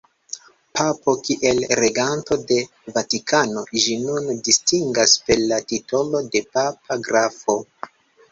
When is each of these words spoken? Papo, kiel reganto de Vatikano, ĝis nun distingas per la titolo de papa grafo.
Papo, 0.77 1.13
kiel 1.25 1.59
reganto 1.79 2.37
de 2.51 2.55
Vatikano, 2.95 3.63
ĝis 3.75 3.85
nun 4.07 4.33
distingas 4.49 5.15
per 5.27 5.45
la 5.53 5.59
titolo 5.73 6.23
de 6.37 6.45
papa 6.57 6.99
grafo. 7.09 7.59